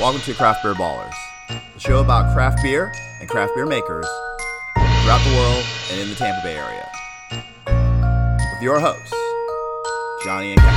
[0.00, 1.12] Welcome to Craft Beer Ballers,
[1.74, 2.90] the show about craft beer
[3.20, 4.06] and craft beer makers
[4.74, 6.90] throughout the world and in the Tampa Bay area.
[8.54, 9.12] With your hosts,
[10.24, 10.74] Johnny and Kevin.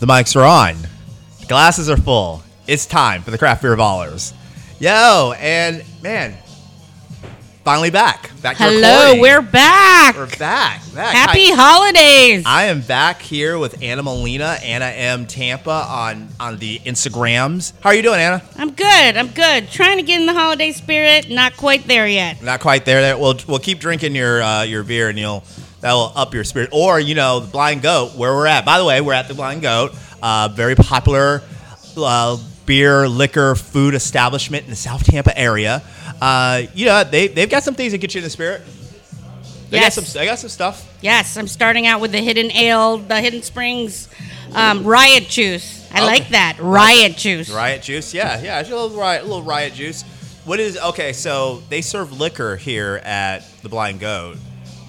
[0.00, 0.74] The mics are on.
[1.38, 2.42] The glasses are full.
[2.66, 4.32] It's time for the craft beer ballers.
[4.80, 6.36] Yo, and man,
[7.64, 8.30] finally back.
[8.42, 9.20] Back to Hello, recording.
[9.22, 10.16] we're back.
[10.16, 10.82] we're back.
[10.94, 11.14] back.
[11.14, 12.44] Happy holidays.
[12.46, 17.72] I am back here with Anna Molina, Anna M Tampa on on the Instagrams.
[17.80, 18.42] How are you doing, Anna?
[18.56, 19.16] I'm good.
[19.16, 19.70] I'm good.
[19.70, 21.30] Trying to get in the holiday spirit.
[21.30, 22.42] Not quite there yet.
[22.42, 23.00] Not quite there.
[23.00, 23.18] There.
[23.18, 25.42] We'll we'll keep drinking your uh, your beer, and you'll
[25.80, 26.68] that will up your spirit.
[26.72, 28.64] Or you know, the Blind Goat, where we're at.
[28.66, 31.42] By the way, we're at the Blind Goat, uh, very popular
[31.96, 35.82] uh, beer, liquor, food establishment in the South Tampa area.
[36.20, 38.62] Uh, you know, they they've got some things that get you in the spirit.
[39.70, 39.96] They Yes.
[39.96, 40.20] got some.
[40.20, 40.86] They got some stuff.
[41.00, 44.08] Yes, I'm starting out with the Hidden Ale, the Hidden Springs
[44.54, 45.84] um, Riot Juice.
[45.92, 46.06] I Okay.
[46.06, 46.56] like that.
[46.60, 47.50] Riot Juice.
[47.50, 50.02] Riot juice, yeah, yeah, it's a little riot, a little riot juice.
[50.44, 51.12] What is okay?
[51.12, 54.36] So they serve liquor here at the Blind Goat.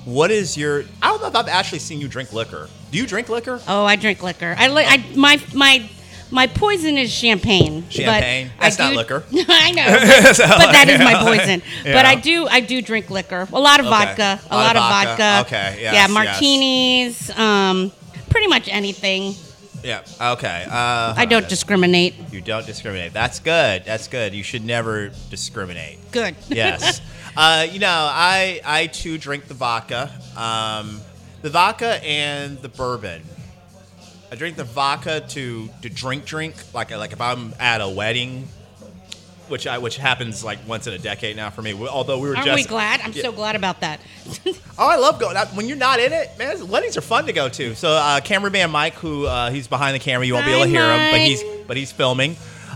[0.03, 0.83] What is your?
[1.01, 2.67] I don't know if I've actually seen you drink liquor.
[2.91, 3.59] Do you drink liquor?
[3.67, 4.55] Oh, I drink liquor.
[4.57, 4.85] I like.
[4.87, 5.89] I my my.
[6.31, 7.81] My poison is champagne.
[7.81, 8.49] but Champagne?
[8.59, 9.23] I That's not liquor.
[9.33, 11.61] I know, but, but that is my poison.
[11.85, 11.93] Yeah.
[11.93, 13.47] But I do, I do drink liquor.
[13.53, 13.95] A lot of Okay.
[14.05, 14.39] vodka.
[14.49, 15.17] A, A lot lot, of vodka.
[15.17, 15.47] vodka.
[15.47, 16.09] Okay, yes, yeah, yes.
[16.11, 17.37] martinis.
[17.37, 17.91] Um,
[18.29, 19.35] pretty much anything.
[19.83, 20.01] Yeah.
[20.19, 20.65] Okay.
[20.67, 22.15] Uh, I don't discriminate.
[22.31, 23.13] You don't discriminate.
[23.13, 23.85] That's good.
[23.85, 24.33] That's good.
[24.33, 25.99] You should never discriminate.
[26.11, 26.35] Good.
[26.47, 27.01] Yes.
[27.37, 30.99] uh, you know, I I too drink the vodka, um,
[31.43, 33.21] the vodka and the bourbon.
[34.31, 38.47] I drink the vodka to to drink drink like like if I'm at a wedding,
[39.47, 41.73] which I which happens like once in a decade now for me.
[41.73, 42.47] Although we were just.
[42.47, 43.01] Aren't just we glad?
[43.01, 43.21] I'm Yeah.
[43.23, 43.99] so glad about that.
[44.77, 45.37] Oh, I love going.
[45.53, 47.75] When you're not in it, man, weddings are fun to go to.
[47.75, 50.69] So, uh, cameraman Mike, who uh, he's behind the camera, you won't be able to
[50.69, 52.35] Hi, hear him, but he's but he's filming.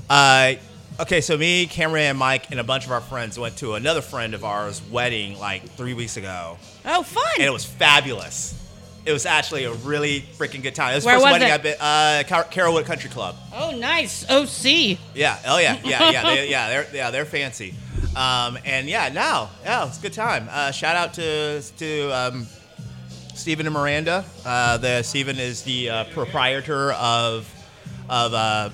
[0.09, 0.53] Uh,
[1.01, 4.33] okay, so me, cameraman Mike, and a bunch of our friends went to another friend
[4.33, 7.23] of ours' wedding like three weeks ago, oh, fun.
[7.37, 8.55] and it was fabulous.
[9.09, 10.91] It was actually a really freaking good time.
[10.91, 11.51] It was the Where first was wedding it?
[11.51, 11.77] I've been.
[11.79, 13.35] Uh, Car- Carrollwood Country Club.
[13.55, 14.23] oh, nice.
[14.29, 14.99] OC.
[15.15, 15.39] Yeah.
[15.47, 15.79] Oh yeah.
[15.83, 16.11] Yeah.
[16.11, 16.23] Yeah.
[16.23, 16.69] They, yeah.
[16.69, 17.73] They're yeah they're fancy.
[18.15, 20.47] Um, and yeah, now yeah, it's a good time.
[20.51, 22.45] Uh, shout out to to um,
[23.33, 24.25] Stephen and Miranda.
[24.45, 27.51] Uh, the Stephen is the uh, proprietor of
[28.09, 28.69] of uh,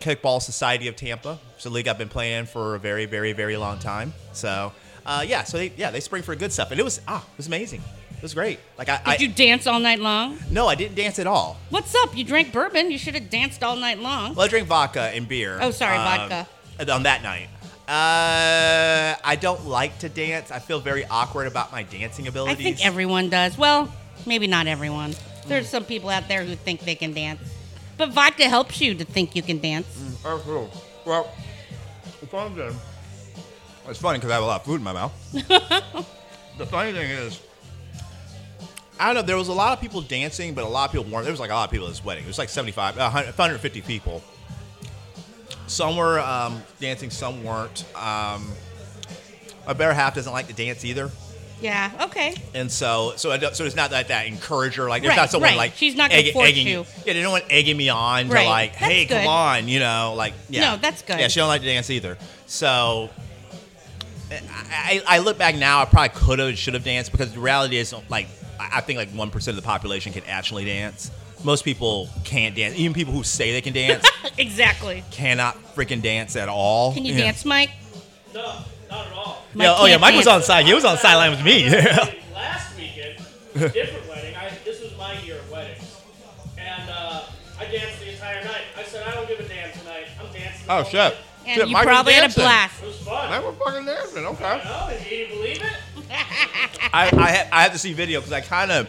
[0.00, 1.38] Kickball Society of Tampa.
[1.54, 4.12] It's a league I've been playing for a very very very long time.
[4.32, 4.72] So
[5.06, 7.36] uh, yeah, so they, yeah they spring for good stuff, and it was ah it
[7.36, 7.80] was amazing.
[8.18, 8.58] It was great.
[8.76, 10.38] Like I, Did I you dance all night long?
[10.50, 11.56] no, I didn't dance at all.
[11.70, 12.16] What's up?
[12.16, 12.90] You drank bourbon.
[12.90, 14.34] You should have danced all night long.
[14.34, 15.56] Well, I drank vodka and beer.
[15.62, 16.48] Oh, sorry, um, vodka.
[16.92, 17.48] On that night.
[17.88, 20.50] Uh, I don't like to dance.
[20.50, 22.56] I feel very awkward about my dancing abilities.
[22.56, 22.78] I abilities.
[22.80, 23.56] think everyone does.
[23.56, 23.92] Well,
[24.26, 25.14] maybe not everyone.
[25.46, 27.40] There's some people out there who think they can dance.
[27.96, 29.86] But vodka helps you to think you can dance.
[30.24, 30.70] Oh, cool.
[31.06, 31.32] Well,
[32.20, 32.74] it's funny then.
[33.88, 35.12] It's funny because I have a lot of food in my mouth.
[36.58, 37.40] the funny thing is,
[39.00, 39.22] I don't know.
[39.22, 41.24] There was a lot of people dancing, but a lot of people weren't.
[41.24, 42.24] There was like a lot of people at this wedding.
[42.24, 44.22] It was like 75, uh, 100 150 people.
[45.66, 47.84] Some were um, dancing, some weren't.
[47.94, 48.50] Um,
[49.66, 51.10] my better half doesn't like to dance either.
[51.60, 52.34] Yeah, okay.
[52.54, 54.88] And so, so, I don't, so it's not like that encourager.
[54.88, 55.56] Like, there's Right, not someone right.
[55.56, 56.86] like She's not gonna egg- force egging you.
[57.04, 58.44] Yeah, there's no one egging me on Right.
[58.44, 59.18] to like, That's hey, good.
[59.18, 60.70] come on, you know, like, yeah.
[60.70, 61.18] No, that's good.
[61.18, 62.16] Yeah, she don't like to dance either.
[62.46, 63.10] So,
[64.30, 64.40] I,
[64.72, 67.76] I I look back now, I probably could have, should have danced because the reality
[67.76, 68.28] is, like,
[68.60, 71.10] I I think like one percent of the population can actually dance.
[71.44, 72.76] Most people can't dance.
[72.76, 74.04] Even people who say they can dance
[74.38, 75.04] Exactly.
[75.12, 76.92] cannot freaking dance at all.
[76.94, 77.24] Can you Yeah.
[77.24, 77.70] dance, Mike?
[78.34, 78.42] No,
[78.90, 79.42] not at all.
[79.54, 80.42] Mike Yeah, oh yeah, can't Mike was dance.
[80.42, 80.66] on side.
[80.66, 81.68] He was on sideline with me.
[82.34, 83.18] Last weekend,
[83.54, 84.34] different wedding.
[84.34, 85.96] I, this was my year of weddings,
[86.58, 87.22] and uh,
[87.58, 88.62] I danced the entire night.
[88.76, 90.06] I said I don't give a damn tonight.
[90.20, 90.66] I'm dancing.
[90.66, 91.16] the oh whole shit.
[91.46, 92.42] And Shit, you Mike was probably had a dancing.
[92.42, 92.82] blast.
[92.82, 93.32] It was fun.
[93.32, 94.26] I was fucking dancing.
[94.26, 94.60] Okay.
[94.64, 95.07] No, did you believe it?
[96.92, 98.88] I I, ha- I have to see video because I kind of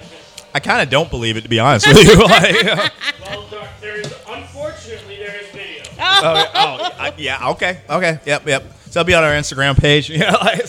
[0.54, 2.16] I kind of don't believe it to be honest with you.
[2.24, 2.63] like,
[3.25, 5.84] Well, there, there is unfortunately there is video.
[6.00, 8.63] oh, yeah, oh, I- yeah, okay, okay, yep, yep.
[8.90, 10.62] So it'll be on our Instagram page, yeah, like,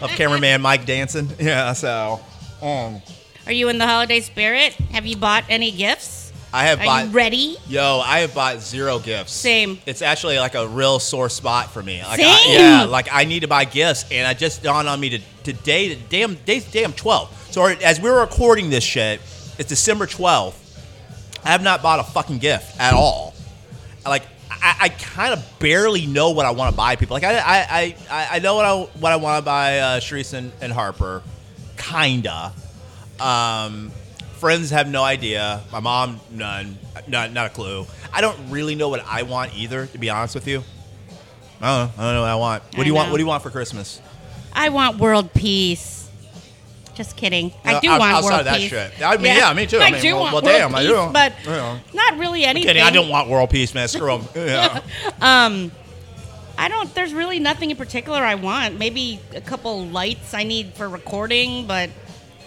[0.00, 1.28] of cameraman Mike dancing.
[1.38, 2.20] Yeah, so
[2.62, 3.02] um,
[3.46, 4.72] Are you in the holiday spirit?
[4.92, 6.21] Have you bought any gifts?
[6.54, 7.04] I have Are bought.
[7.06, 7.56] you ready?
[7.66, 9.32] Yo, I have bought zero gifts.
[9.32, 9.78] Same.
[9.86, 12.02] It's actually like a real sore spot for me.
[12.02, 12.58] Like, I, Same.
[12.60, 15.94] yeah, like I need to buy gifts, and I just dawned on me to today,
[15.94, 17.48] the damn day's damn 12.
[17.52, 19.20] So as we're recording this shit,
[19.58, 20.54] it's December 12th.
[21.44, 23.34] I have not bought a fucking gift at all.
[24.06, 27.14] Like I, I kind of barely know what I want to buy people.
[27.14, 30.34] Like I, I, I, I know what I what I want to buy uh, Sharice
[30.34, 31.22] and, and Harper.
[31.78, 32.52] kinda.
[33.18, 33.90] Um,
[34.42, 35.62] friends have no idea.
[35.70, 37.86] My mom, none, not not a clue.
[38.12, 40.64] I don't really know what I want either, to be honest with you.
[41.60, 42.02] I don't know.
[42.02, 42.62] I don't know what I want.
[42.64, 43.10] What I do you want?
[43.12, 44.00] What do you want for Christmas?
[44.52, 46.08] I want world peace.
[46.94, 47.52] Just kidding.
[47.64, 48.70] I Uh, do out- want outside world of that peace.
[48.70, 48.92] shit.
[49.02, 49.78] I mean, yeah, me too.
[49.78, 51.10] I I, mean, do well- want well, world damn, I peace, do.
[51.12, 51.78] but Yeah.
[51.94, 52.66] not really anything.
[52.68, 52.82] Kidding.
[52.82, 53.86] I don't want world peace, man.
[53.88, 54.28] Screw 'em.
[54.34, 54.80] Yeah.
[56.58, 56.94] I don't.
[56.94, 58.78] There's really nothing in particular I want.
[58.78, 61.88] Maybe a couple lights I need for recording, but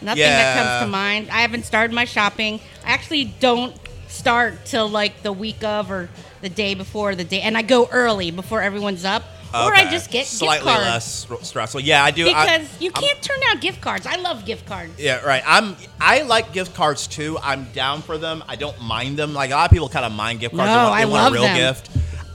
[0.06, 1.30] nothing that comes to mind.
[1.30, 2.60] I haven't started my shopping.
[2.86, 3.76] I actually don't
[4.08, 6.10] start till like the week of or
[6.42, 9.24] the day before the day, and I go early before everyone's up,
[9.54, 11.80] or I just get slightly less stressful.
[11.82, 12.26] Yeah, I do.
[12.26, 14.06] Because you I'm- can't turn down gift cards.
[14.06, 15.00] I love gift cards.
[15.00, 15.44] Yeah, right.
[15.46, 15.76] I'm.
[16.00, 17.38] I like gift cards too.
[17.42, 18.44] I'm down for them.
[18.48, 19.34] I don't mind them.
[19.34, 20.70] Like a lot of people kind of mind gift cards.
[20.70, 21.58] No, they want, they I want love a real them.
[21.58, 21.90] gift.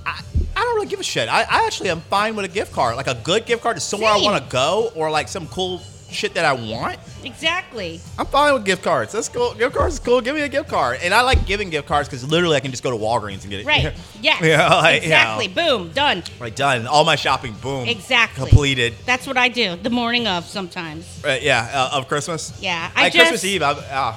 [0.05, 0.21] I,
[0.57, 1.29] I don't really give a shit.
[1.29, 2.97] I, I actually am fine with a gift card.
[2.97, 4.27] Like a good gift card is somewhere Same.
[4.27, 5.81] I want to go, or like some cool
[6.11, 6.99] shit that I want.
[7.25, 8.01] Exactly.
[8.19, 9.13] I'm fine with gift cards.
[9.13, 9.55] That's cool.
[9.55, 10.21] Gift cards is cool.
[10.21, 10.99] Give me a gift card.
[11.03, 13.51] And I like giving gift cards because literally I can just go to Walgreens and
[13.51, 13.67] get it.
[13.67, 13.93] Right.
[14.23, 14.43] Yes.
[14.43, 15.15] Yeah, like, you know.
[15.15, 15.49] exactly.
[15.49, 15.93] Boom.
[15.93, 16.23] Done.
[16.41, 16.87] Like done.
[16.87, 17.55] All my shopping.
[17.63, 17.89] Boom.
[17.89, 18.49] Exactly.
[18.49, 18.95] Completed.
[19.07, 19.77] That's what I do.
[19.77, 21.23] The morning of sometimes.
[21.25, 21.71] Right, yeah.
[21.73, 22.61] Uh, of Christmas.
[22.61, 23.63] Yeah, I Like Christmas Eve.
[23.63, 24.15] I'm, uh,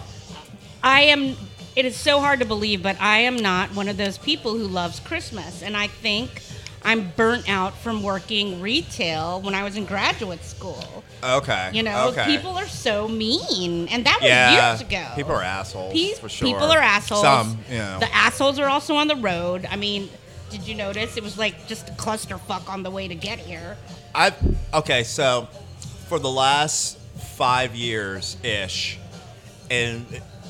[0.83, 1.37] I am.
[1.75, 4.67] It is so hard to believe, but I am not one of those people who
[4.67, 6.41] loves Christmas, and I think
[6.85, 11.03] I'm burnt out from working retail when I was in graduate school.
[11.23, 11.69] okay.
[11.73, 12.25] You know, okay.
[12.25, 15.07] people are so mean, and that was yeah, years ago.
[15.15, 15.93] People are assholes.
[15.93, 16.47] Pe- for sure.
[16.47, 17.21] People are assholes.
[17.21, 17.99] Some, you know.
[17.99, 19.65] The assholes are also on the road.
[19.69, 20.09] I mean,
[20.49, 23.77] did you notice it was like just a clusterfuck on the way to get here?
[24.13, 24.33] I
[24.73, 25.03] okay.
[25.03, 25.47] So
[26.07, 26.99] for the last
[27.35, 28.99] five years ish,
[29.71, 30.05] and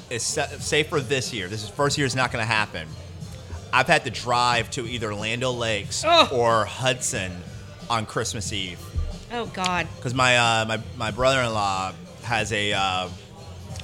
[0.10, 2.88] it's say for this year, this is first year is not going to happen.
[3.74, 6.32] I've had to drive to either Land O' Lakes Ugh.
[6.32, 7.32] or Hudson
[7.90, 8.80] on Christmas Eve
[9.32, 9.88] Oh God.
[9.98, 11.94] because my uh, my my brother-in-law
[12.24, 13.10] has a uh,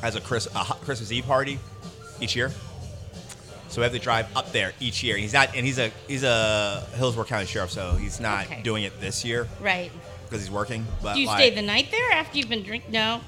[0.02, 1.60] has a, Chris, a Christmas Eve party
[2.22, 2.52] each year.
[3.70, 5.16] So we have to drive up there each year.
[5.18, 8.62] He's not, and he's a he's a Hillsborough County sheriff, so he's not Okay.
[8.64, 9.92] doing it this year Right.
[10.26, 10.86] because he's working.
[11.04, 12.92] But Do you like, stay the night there after you've been drinking?
[12.92, 13.22] No.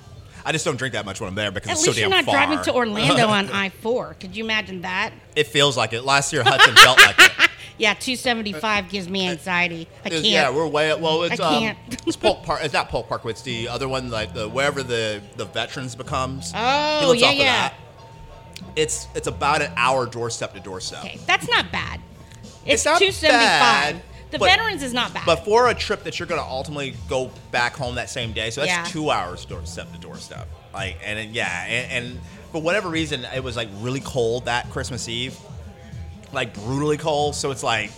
[0.46, 2.10] I just don't drink that much when I'm there because At it's least so you're
[2.10, 2.46] damn not far.
[2.48, 4.16] driving to Orlando on I four.
[4.20, 5.12] Could you imagine that?
[5.36, 6.04] It feels like it.
[6.04, 7.32] Last year Hudson felt like it.
[7.78, 9.88] Yeah, two seventy five gives me anxiety.
[10.06, 10.26] I It's- can't.
[10.26, 11.24] Yeah, we're way well.
[11.24, 11.78] It's I um, can't.
[12.08, 12.60] it's Polk Park.
[12.64, 13.26] It's not Polk Park.
[13.26, 16.52] It's the other one, like the wherever the the veterans becomes.
[16.56, 17.70] Oh, He lives yeah, off of yeah.
[17.70, 17.74] that.
[18.76, 21.00] It's it's about an hour doorstep to doorstep.
[21.06, 22.00] okay, that's not bad.
[22.44, 23.96] It's It's, not two seventy five.
[23.96, 24.02] bad,
[24.32, 25.26] The but- veterans is not bad.
[25.26, 28.50] But for a trip that you're going to ultimately go back home that same day,
[28.50, 28.84] so that's Yeah.
[28.86, 30.48] two hours doorstep to doorstep.
[30.74, 32.20] Like, and then, yeah, and, and
[32.52, 35.38] for whatever reason, it was like really cold that Christmas Eve,
[36.32, 37.36] like brutally cold.
[37.36, 37.92] So it's like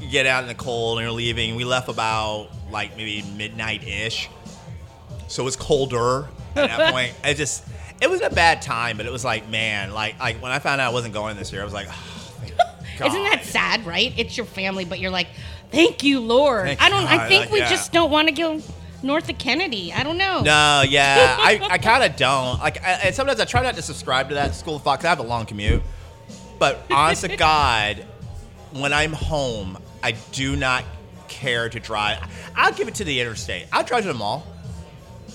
[0.00, 1.54] you get out in the cold and you're leaving.
[1.56, 4.28] We left about like maybe midnight ish,
[5.28, 7.14] so it was colder at that point.
[7.24, 7.64] It just
[8.00, 10.80] it was a bad time, but it was like man, like like when I found
[10.80, 11.88] out I wasn't going this year, I was like.
[13.00, 14.12] Oh, Isn't that sad, right?
[14.16, 15.28] It's your family, but you're like,
[15.70, 16.66] thank you, Lord.
[16.66, 17.04] Thank I don't.
[17.04, 17.70] I think we yeah.
[17.70, 18.60] just don't want to go
[19.02, 19.92] north of Kennedy.
[19.92, 20.40] I don't know.
[20.40, 22.58] No, yeah, I, I kind of don't.
[22.58, 25.06] Like, I, and sometimes I try not to subscribe to that school of thought because
[25.06, 25.82] I have a long commute.
[26.58, 28.04] But honest to God,
[28.72, 30.84] when I'm home, I do not
[31.28, 32.18] care to drive.
[32.56, 33.66] I'll give it to the interstate.
[33.72, 34.46] I'll drive to the mall.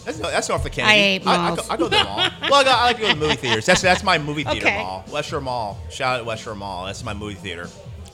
[0.05, 0.93] That's, that's North of Kennedy.
[0.93, 1.67] I hate I, malls.
[1.67, 2.17] go, I go to the mall.
[2.41, 3.65] Well, I, go, I like to go to the movie theaters.
[3.65, 4.77] That's that's my movie theater Okay.
[4.83, 5.05] mall.
[5.09, 5.77] West Shore Mall.
[5.89, 6.85] Shout out to West Shore Mall.
[6.85, 7.69] That's my movie theater.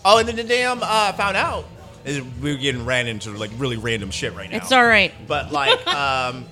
[0.06, 1.66] Oh, and then the damn uh, found out
[2.42, 4.58] we're getting ran into like really random shit right now.
[4.58, 5.14] It's all right.
[5.28, 6.46] But like, um,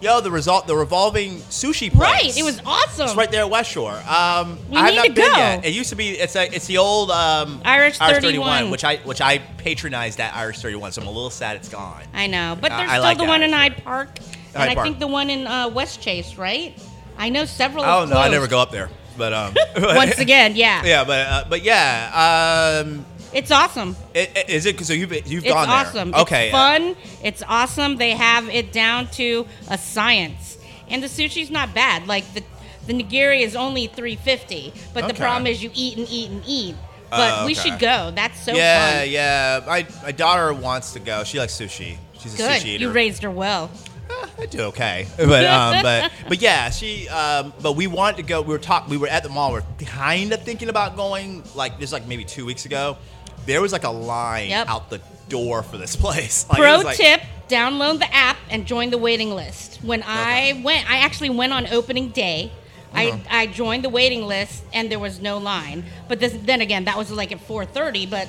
[0.00, 2.00] yo, the result, the revolving sushi place.
[2.00, 2.38] Right.
[2.38, 3.06] It was awesome.
[3.06, 3.92] It's right there at West Shore.
[4.08, 5.36] Um, We I have need not to been go.
[5.38, 5.64] yet.
[5.64, 6.10] It used to be.
[6.10, 6.54] It's a.
[6.54, 8.70] It's the old um, Irish Irish 31.
[8.70, 10.92] which I which I patronized that Irish 31.
[10.92, 12.02] So I'm a little sad it's gone.
[12.14, 14.74] I know, but there's I still like the one in Hyde Park, and Hyde I
[14.74, 14.86] Park.
[14.86, 16.78] think the one in uh, West Chase, right?
[17.18, 17.84] I know several.
[17.84, 18.16] Oh no.
[18.16, 18.88] I never go up there.
[19.18, 22.82] But um, Once again, yeah, yeah, but uh, but yeah.
[22.84, 23.96] Um, it's awesome.
[24.14, 25.80] i- i- is it because so you've you've It's gone there?
[25.80, 26.14] It's awesome.
[26.14, 26.44] Okay.
[26.46, 26.96] It's fun.
[27.22, 27.96] It's awesome.
[27.96, 32.06] They have it down to a science, and the sushi's not bad.
[32.06, 32.42] Like the
[32.86, 36.42] the nigiri is only three fifty, but the problem is you eat and eat and
[36.46, 36.74] eat.
[37.10, 38.10] But Oh, we should go.
[38.14, 39.10] That's so yeah, fun.
[39.10, 39.60] yeah.
[39.66, 41.22] My my daughter wants to go.
[41.24, 41.98] She likes sushi.
[42.20, 42.62] She's a Good.
[42.62, 42.82] sushi eater.
[42.84, 43.70] You raised her well.
[44.10, 48.22] Eh, I do okay, but um, but but yeah, she um, but we wanted to
[48.24, 48.42] go.
[48.42, 48.88] We were talk.
[48.88, 49.52] We were at the mall.
[49.52, 51.42] We are kind of thinking about going.
[51.54, 52.96] Like just like maybe two weeks ago,
[53.46, 54.68] there was like a line Yep.
[54.68, 56.46] out the door for this place.
[56.48, 59.78] Like, it Pro was like- tip: download the app and join the waiting list.
[59.82, 62.50] When I went, I actually went on opening day.
[62.94, 63.18] Uh-huh.
[63.30, 65.84] I, I joined the waiting list and there was no line.
[66.08, 68.08] But this, then again, that was like at 4:30.
[68.10, 68.28] But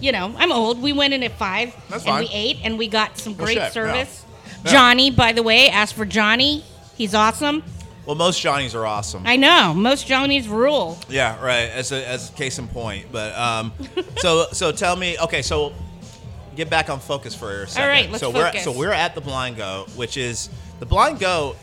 [0.00, 0.82] you know, I'm old.
[0.82, 2.20] We went in at five That's and fine.
[2.24, 3.70] we ate and we got some great shit, yeah.
[3.70, 4.24] service.
[4.64, 4.72] Yeah.
[4.72, 6.64] Johnny, by the way, asked for Johnny.
[6.96, 7.62] He's awesome.
[8.06, 9.22] Well, most Johnnies are awesome.
[9.26, 9.72] I know.
[9.72, 10.98] Most Johnnies rule.
[11.08, 11.70] Yeah, right.
[11.70, 13.72] As a as a case in point, but um,
[14.18, 15.18] so so tell me.
[15.18, 15.72] Okay, so
[16.54, 17.88] get back on focus for a second.
[17.88, 18.66] right, let's so focus.
[18.66, 21.56] we're so we're at the Blind Goat, which is the Blind Goat.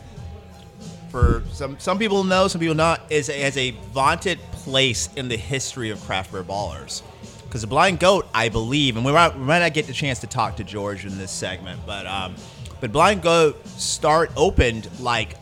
[1.10, 5.28] For some some people know, some people not, is a, has a vaunted place in
[5.28, 7.04] the history of craft beer ballers.
[7.44, 10.20] Because the Blind Goat, I believe, and we might, we might not get the chance
[10.20, 12.36] to talk to George in this segment, but um,
[12.80, 15.36] but Blind Goat start opened like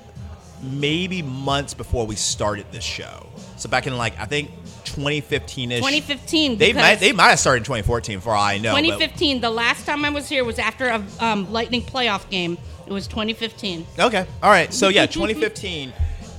[0.62, 3.28] maybe months before we started this show.
[3.58, 4.52] So back in like I think
[4.86, 5.78] 2015 ish.
[5.80, 6.58] 2015.
[6.58, 8.74] They might they might have started in 2014 for all I know.
[8.74, 9.42] but- 2015.
[9.42, 12.58] The last time I was here was after a um, Lightning playoff game.
[12.88, 13.86] It was 2015.
[14.00, 14.26] Okay.
[14.42, 14.74] All right.
[14.74, 15.94] So yeah, 2015,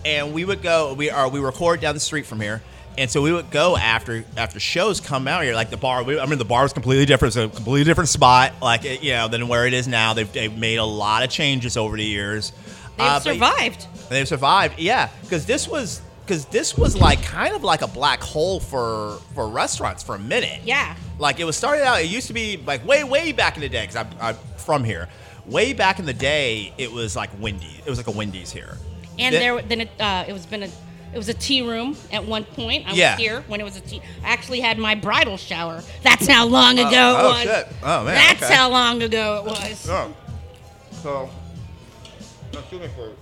[0.05, 0.95] and we would go.
[0.95, 2.61] We are we record down the street from here,
[2.99, 5.55] and so we would go after after shows come out here.
[5.55, 6.03] Like the bar.
[6.03, 7.37] We, I mean, the bar was completely different.
[7.37, 8.55] It's a completely different spot.
[8.61, 10.12] Like it, you know than where it is now.
[10.15, 12.53] They've, they've made a lot of changes over the years.
[13.00, 13.87] They've Uh, survived.
[14.11, 14.78] They've survived.
[14.78, 19.19] Yeah, because this was because this was like kind of like a black hole for
[19.35, 20.61] for restaurants for a minute.
[20.64, 20.95] Yeah.
[21.19, 22.00] Like it was started out.
[22.00, 24.85] It used to be like way way back in the day because I'm, I'm from
[24.85, 25.09] here.
[25.47, 27.80] Way back in the day, it was like Wendy.
[27.85, 28.76] It was like a Wendy's here.
[29.19, 30.66] And Then- there, then it, uh, it was been a,
[31.12, 32.87] it was a tea room at one point.
[32.87, 33.12] I Yeah.
[33.12, 34.00] was here when it was a tea.
[34.23, 35.83] I actually had my bridal shower.
[36.02, 37.42] That's how long ago oh, it was.
[37.42, 37.69] shit.
[37.83, 38.54] Oh, man, That's okay.
[38.54, 39.88] how long ago it was.
[39.90, 40.14] Oh.
[41.02, 41.30] So,
[42.52, 43.12] excuse me for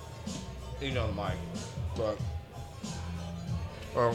[0.82, 1.34] eating on the mic,
[1.96, 2.18] but
[3.96, 4.14] um,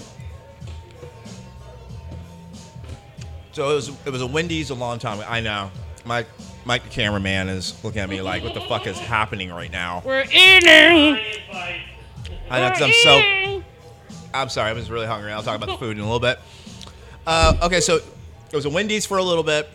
[3.52, 5.20] so it was it was a Wendy's a long time.
[5.20, 5.28] ago.
[5.30, 5.72] I know.
[6.06, 6.28] Mike,
[6.66, 10.02] Mike, the cameraman, is looking at me like, "What the fuck is happening right now?"
[10.06, 11.20] We're eating.
[12.50, 13.64] I know because I'm so.
[14.34, 15.32] I'm sorry, I was really hungry.
[15.32, 16.40] I'll talk about the food in a little bit.
[17.26, 19.70] Uh, okay, so it was a Wendy's for a little bit.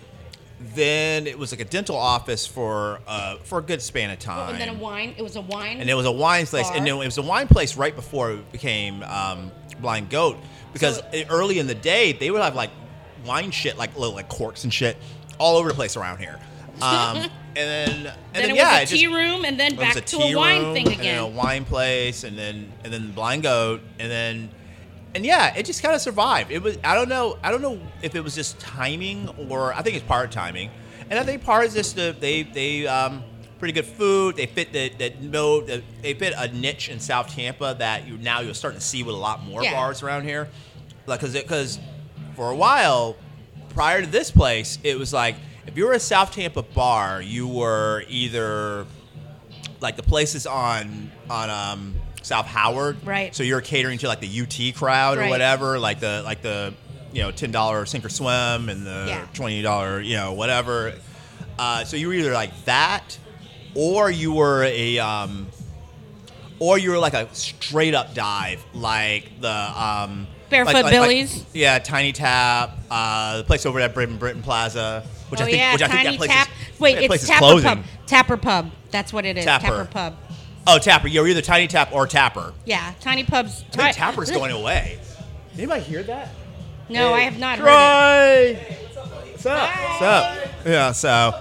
[0.75, 4.49] Then it was like a dental office for uh, for a good span of time.
[4.49, 5.15] Oh, and then a wine.
[5.17, 5.81] It was a wine.
[5.81, 7.03] and it was a wine place, and Bar.
[7.03, 10.37] it was a wine place right before it became um, Blind Goat.
[10.73, 12.71] Because So- it- early in the day, they would have like
[13.25, 14.97] wine shit, like little like corks and shit,
[15.39, 16.39] all over the place around here.
[16.81, 19.75] Um, and then, and then, then, it yeah, was a tea just, room, and then
[19.75, 23.11] back to a wine room, thing and then a wine place, and then and then
[23.11, 24.49] Blind Goat, and then
[25.19, 26.53] and yeah, it just kind of survived.
[26.53, 29.83] It was I don't know I don't know if it was just timing or I
[29.83, 30.71] think it's part of timing,
[31.11, 33.25] and I think part is just the, they they um,
[33.59, 34.37] pretty good food.
[34.37, 38.17] They fit the that no the, they fit a niche in South Tampa that you
[38.19, 39.73] now you're starting to see with a lot more Yeah.
[39.75, 40.49] bars around here,
[41.07, 41.81] like because because
[42.37, 43.17] for a while
[43.71, 45.35] prior to this place it was like
[45.67, 48.87] if you were a South Tampa bar you were either
[49.81, 51.95] like the places on on um,
[52.29, 53.05] South Howard.
[53.07, 53.35] Right.
[53.35, 56.75] So you're catering to like the UT crowd or whatever, like the like the
[57.13, 59.27] you know ten dollar sink or swim and the Yeah.
[59.33, 60.93] twenty dollar you know whatever.
[61.59, 63.19] Uh, so you were either like that,
[63.75, 65.49] or you were a um,
[66.59, 71.29] or you were like a straight up dive, like the um, Barefoot like- like- like-
[71.55, 75.59] yeah, Tiny Tap, uh, the place over at Britton Britton Plaza, which oh I think,
[75.59, 76.49] yeah, which I think that place tap.
[76.75, 77.61] is, Wait, it's Tapper.
[77.63, 77.85] Pub.
[78.07, 78.71] Tapper Pub.
[78.91, 79.45] That's what it is.
[79.45, 79.87] Tapper.
[79.91, 80.17] Pub.
[80.67, 81.09] Oh, Tapper.
[81.09, 82.53] You're either Tiny Tap or Tapper.
[82.67, 83.65] Yeah, tiny pubs.
[83.75, 84.99] I think Tapper's going away.
[85.55, 86.29] Anybody hear that?
[86.89, 88.77] No, I have not heard Troy!
[89.33, 89.71] What's up?
[89.71, 90.49] What's up?
[90.67, 91.39] Yeah, so.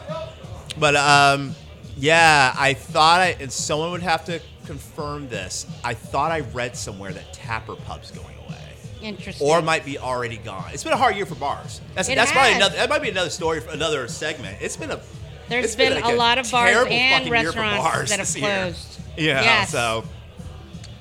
[0.79, 1.55] But, um,
[1.97, 5.65] yeah, I thought I, and someone would have to confirm this.
[5.83, 8.57] I thought I read somewhere that Tapper Pub's going away.
[9.01, 9.47] Interesting.
[9.47, 10.69] Or might be already gone.
[10.73, 11.81] It's been a hard year for bars.
[11.95, 12.57] That's, It that's probably has.
[12.57, 12.75] another.
[12.75, 14.57] That might be another story for another segment.
[14.61, 14.99] It's been a.
[15.49, 18.19] There's it's been, like a lot of bars and fucking year for restaurants bars that
[18.19, 18.99] have closed.
[19.17, 19.41] Yeah.
[19.41, 19.71] Yes.
[19.71, 20.03] So,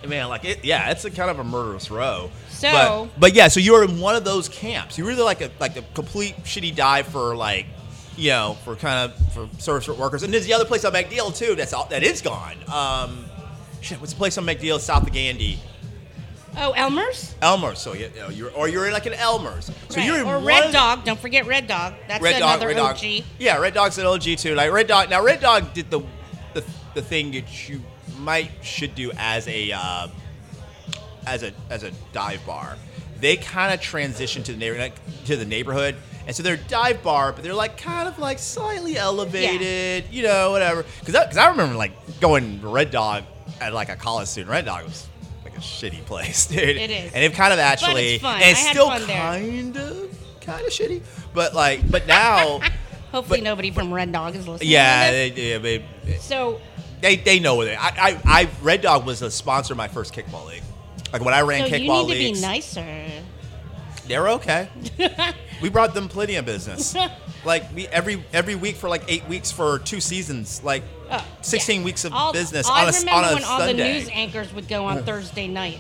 [0.06, 0.64] man, like it.
[0.64, 2.30] Yeah, it's a kind of a murderous row.
[2.50, 4.96] So- but, but yeah, so you were in one of those camps.
[4.98, 7.66] You were either like a like a complete shitty dive for like,
[8.16, 11.36] you know, for kind of for service workers, and there's the other place on MacDill
[11.36, 11.54] too.
[11.54, 12.56] That's all that is gone.
[12.72, 13.26] Um,
[13.82, 15.58] shit, what's the place on MacDill south of Gandy?
[16.56, 17.34] Oh, Elmer's.
[17.42, 17.78] Elmer's.
[17.80, 19.66] So you, know, you're or you're in like an Elmer's.
[19.66, 20.06] So Right.
[20.06, 21.04] you're in or Red Dog.
[21.04, 21.94] Don't forget Red Dog.
[22.08, 23.00] That's Red Dog, another Red OG.
[23.00, 23.24] Dog.
[23.38, 24.54] Yeah, Red Dog's an OG too.
[24.54, 25.10] Like Red Dog.
[25.10, 26.00] Now Red Dog did the
[26.54, 27.82] the, the thing that you
[28.18, 30.08] might should do as a uh,
[31.26, 32.76] as a as a dive bar.
[33.20, 34.92] They kind of transitioned to the neighborhood
[35.26, 35.96] to the neighborhood,
[36.26, 40.50] and so they're dive bar, but they're like kind of like slightly elevated, you know,
[40.52, 40.84] whatever.
[41.00, 43.24] Because because I, remember like going to Red Dog
[43.60, 44.50] at like a college student.
[44.50, 45.06] Red Dog was
[45.56, 46.58] a shitty place, dude.
[46.60, 47.04] It is.
[47.12, 48.40] and they've kind of actually it's fun.
[48.40, 49.16] and it's I had still fun there.
[49.16, 51.02] kind of kind of shitty,
[51.34, 52.60] but like but now.
[53.12, 54.68] Hopefully But- nobody from Red Dog is listening.
[54.70, 55.34] Yeah, to this.
[55.34, 55.58] they, yeah,
[56.04, 56.60] they, so
[57.00, 57.76] they, they know what they.
[57.76, 60.62] I, I, I Red Dog was a sponsor of my first kickball league.
[61.12, 63.08] Like when I ran so you kickball need to leagues, be nicer.
[64.08, 64.68] They were okay.
[65.62, 66.94] We brought them plenty of business.
[67.44, 71.80] like we every every week for like eight weeks for two seasons, like Oh, sixteen
[71.80, 71.84] yeah.
[71.86, 74.52] weeks of All- business I on a remember on a when all the news anchors
[74.52, 75.78] would go on Thursday night.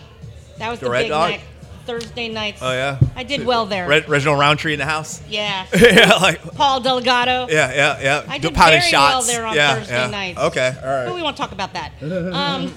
[0.58, 1.30] That was The the, Red big Dog?
[1.32, 1.40] night.
[1.84, 2.60] Thursday nights.
[2.62, 3.86] oh yeah, I did well there.
[3.86, 5.20] Red, Reginald Roundtree in the house.
[5.28, 5.66] Yeah.
[5.78, 7.46] yeah, like Paul Delgado.
[7.50, 8.24] yeah, yeah, yeah.
[8.28, 10.06] I did very well there on yeah, Thursday yeah.
[10.06, 10.38] nights.
[10.40, 11.04] Okay, all right.
[11.06, 11.92] But we won't talk about that.
[12.02, 12.72] Um,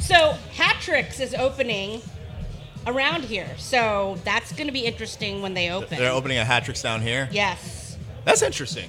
[0.00, 2.02] so Hattricks is opening
[2.86, 5.98] around here, so that's going to be interesting when they open.
[5.98, 7.28] They're opening a Hattricks down here.
[7.30, 8.88] Yes, That's interesting.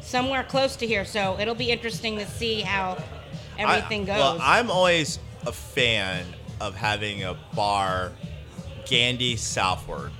[0.00, 1.04] somewhere close to here.
[1.04, 2.98] So it'll be interesting to see how
[3.58, 4.18] I- everything goes.
[4.18, 6.24] Well, I'm always a fan
[6.60, 8.12] of having a bar
[8.86, 10.12] Gandy southward.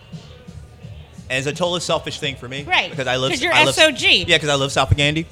[1.28, 3.30] And it's a totally selfish thing for me, Right, Because I live.
[3.30, 4.24] 'cause you're I live- SOG.
[4.28, 5.26] Yeah, because I live south of Gandy,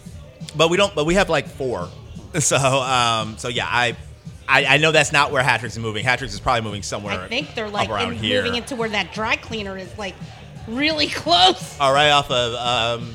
[0.57, 0.95] but we don't.
[0.95, 1.89] But we have like four.
[2.39, 3.97] So, um, so yeah, I,
[4.51, 6.05] I, I know that's not where Hattricks is moving.
[6.05, 7.21] Hattricks is probably moving somewhere.
[7.21, 8.43] I think they're like around in, here.
[8.43, 10.15] moving into where that dry cleaner is, like
[10.67, 11.79] really close.
[11.79, 13.15] All right, off of um,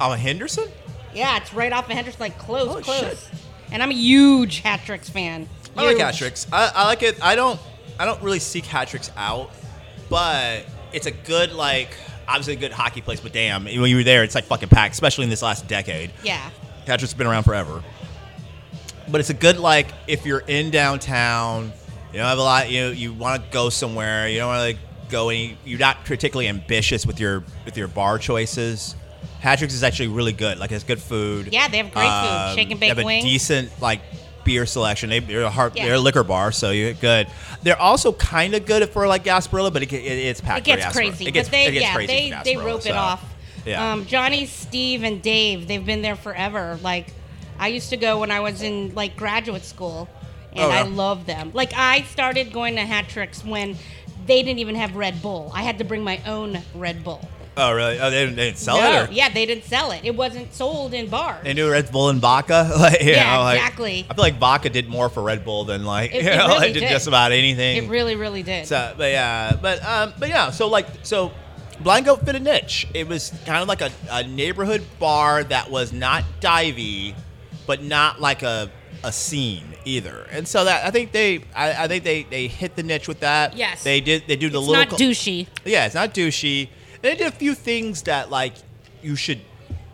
[0.00, 0.68] on Henderson.
[1.14, 3.00] Yeah, it's right off of Henderson, like close, Holy close.
[3.28, 3.30] shit.
[3.72, 5.48] And I'm a huge Hattricks fan.
[5.76, 6.00] I like Huge.
[6.02, 6.46] hat tricks.
[6.52, 7.22] I, I like it.
[7.24, 7.58] I don't.
[7.98, 9.50] I don't really seek Hattricks out,
[10.08, 11.96] but it's a good like
[12.28, 13.20] obviously a good hockey place.
[13.20, 16.12] But damn, when you were there, it's like fucking packed, especially in this last decade.
[16.22, 16.50] Yeah.
[16.86, 17.82] Hattricks have been around forever,
[19.10, 21.72] but it's a good like if you're in downtown,
[22.12, 22.70] you don't have a lot.
[22.70, 24.28] You you want to go somewhere.
[24.28, 24.78] You don't want to like
[25.10, 25.56] go any.
[25.64, 28.96] You're not particularly ambitious with your with your bar choices.
[29.42, 30.58] Hattricks is actually really good.
[30.58, 31.48] Like it's good food.
[31.52, 32.54] Yeah, they have great food.
[32.54, 33.24] Shake and they have a wings.
[33.24, 34.00] decent like
[34.44, 35.10] beer selection.
[35.10, 35.86] They, they're a hard, Yeah.
[35.86, 37.28] they're a liquor bar, so you're good.
[37.62, 41.26] They're also kind of good for like Gasparilla, but it, it, it's It gets crazy,
[41.26, 43.24] It gets, they it gets yeah crazy they they rope it off.
[43.64, 43.92] Yeah.
[43.92, 46.78] Um, Johnny, Steve, and Dave they've been there forever.
[46.82, 47.12] Like
[47.62, 50.08] I used to go when I was in like graduate school,
[50.52, 50.88] and Oh, I yeah.
[51.04, 51.52] love them.
[51.54, 53.76] Like I started going to Hattricks when
[54.26, 55.50] they didn't even have Red Bull.
[55.54, 57.20] I had to bring my own Red Bull.
[57.56, 57.98] oh really?
[58.00, 59.10] Oh, they didn't, they didn't sell no, it.
[59.10, 59.12] Or?
[59.12, 60.00] yeah, they didn't sell it.
[60.04, 61.44] It wasn't sold in bars.
[61.44, 62.70] They knew Red Bull and vodka.
[62.78, 64.06] like, Yeah, know, like- exactly.
[64.10, 66.48] I feel like vodka did more for Red Bull than like It- you it know,
[66.48, 66.90] really it did did.
[66.90, 67.84] just about anything.
[67.84, 68.66] it really, really did.
[68.66, 71.30] So, but yeah, but um, but yeah, so like, so
[71.80, 72.86] Blind Goat fit a niche.
[72.94, 77.14] It was kind of like a, a neighborhood bar that was not divey,
[77.66, 78.70] but not like a
[79.04, 80.26] a scene either.
[80.30, 83.20] And so that I think they, I, I think they they hit the niche with
[83.20, 83.56] that.
[83.56, 83.82] Yes.
[83.82, 84.24] they did.
[84.28, 84.84] They do the it's little.
[84.84, 85.46] not douchey.
[85.64, 86.68] yeah, it's not douchey.
[87.00, 88.54] They did a few things that like
[89.02, 89.40] you should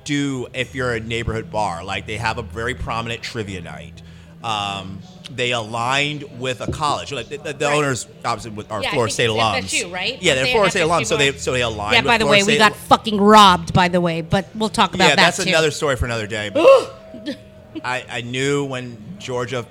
[0.04, 1.84] do if you're a neighborhood bar.
[1.84, 4.02] Like they have a very prominent trivia night.
[4.42, 5.00] Um,
[5.30, 7.12] they aligned with a college.
[7.12, 7.74] Like the, the, Right.
[7.74, 9.62] owners obviously with- are Yeah, Florida State alums.
[9.64, 10.20] FSU, right?
[10.22, 11.06] Yeah, they're they Florida State alums.
[11.06, 11.94] So they so they aligned.
[11.94, 13.72] Yeah, by the Florida way, we State- got fucking robbed.
[13.72, 15.48] By the way, but we'll talk about yeah, that that's too.
[15.48, 16.50] another story for another day.
[16.52, 16.66] But
[17.84, 19.66] I, I knew when Georgia.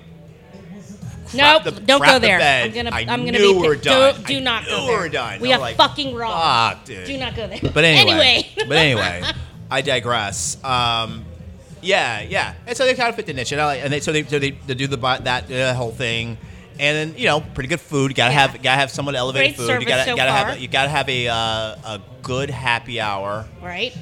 [1.33, 2.39] Nope, the- don't go the there.
[2.39, 3.59] bed, I'm gonna, I I'm gonna knew be.
[3.61, 4.15] we were done.
[4.21, 5.09] Do, do not go there.
[5.09, 5.41] done.
[5.41, 6.77] We are like, fucking robbed.
[6.79, 7.05] Fuck, dude.
[7.05, 7.59] Do not go there.
[7.73, 9.23] But anyway, anyway, but anyway,
[9.69, 10.63] I digress.
[10.63, 11.25] Um,
[11.81, 12.53] yeah, yeah.
[12.65, 14.23] And so they kind of fit the niche, and, I like, and they, so they
[14.23, 16.37] so they, they do the that uh, whole thing,
[16.79, 18.11] and then you know, pretty good food.
[18.11, 18.47] You gotta Yeah.
[18.47, 19.81] have gotta have someone elevated Great food.
[19.81, 23.45] you gotta so gotta have a, you gotta have a uh, a good happy hour,
[23.61, 23.93] right?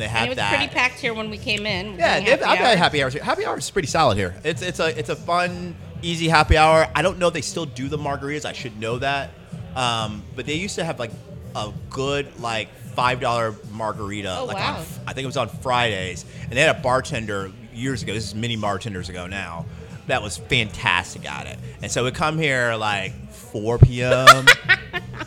[0.00, 0.56] And they And it was that.
[0.56, 1.98] pretty packed here when we came in.
[1.98, 2.66] Yeah, they've, happy I've hour.
[2.66, 3.12] had happy hours.
[3.14, 3.22] here.
[3.22, 4.34] Happy hour is pretty solid here.
[4.44, 6.88] It's it's a it's a fun, easy happy hour.
[6.94, 8.44] I don't know if they still do the margaritas.
[8.44, 9.30] I should know that.
[9.74, 11.10] Um, but they used to have like
[11.56, 14.38] a good like five dollar margarita.
[14.40, 14.76] Oh, like wow.
[14.78, 18.12] on, I think it was on Fridays, and they had a bartender years ago.
[18.12, 19.66] This is many bartenders ago now.
[20.06, 21.58] That was fantastic at it.
[21.82, 24.46] And so we come here like 4 p.m.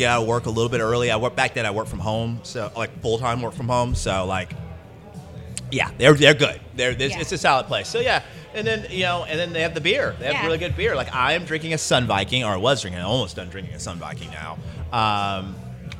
[0.00, 1.10] get out of work a little bit early.
[1.10, 1.66] I work back then.
[1.66, 3.94] I work from home, so like full time work from home.
[3.94, 4.50] So like
[5.70, 6.58] yeah, they're they're good.
[6.74, 7.20] They're it's, Yeah.
[7.20, 7.86] it's a solid place.
[7.86, 8.22] So yeah,
[8.54, 10.16] and then you know, and then they have the beer.
[10.18, 10.46] They have Yeah.
[10.46, 10.96] really good beer.
[10.96, 13.00] Like I am drinking a Sun Viking, or I was drinking.
[13.02, 14.58] I'm almost done drinking a Sun Viking now,
[14.92, 15.54] um,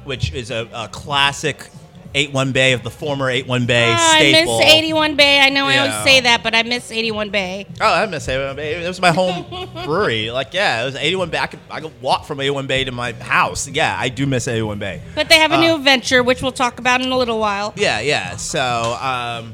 [0.04, 1.68] which is a, a classic
[2.14, 4.58] eight one Bay of the former eight one Bay Oh, I staple.
[4.58, 5.40] miss 81 Bay.
[5.40, 5.80] I know I Yeah.
[5.82, 7.66] always say that, but I miss 81 Bay.
[7.80, 8.82] Oh, I miss 81 Bay.
[8.84, 9.44] It was my home
[9.84, 10.30] brewery.
[10.30, 11.38] Like, yeah, it was 81 Bay.
[11.38, 13.68] I could, I could walk from 81 Bay to my house.
[13.68, 15.02] Yeah, I do miss 81 Bay.
[15.14, 17.72] But they have a Uh, new venture, which we'll talk about in a little while.
[17.76, 18.34] Yeah, yeah.
[18.36, 19.52] So, um,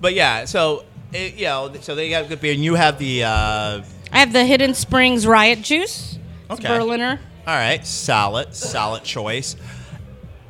[0.00, 3.24] but yeah, so it, you know, so they got good beer, and you have the.
[3.24, 3.82] Uh,
[4.12, 6.16] I have the Hidden Springs Riot Juice.
[6.50, 6.68] It's Okay.
[6.68, 7.18] Berliner.
[7.46, 9.56] all right, solid, solid choice,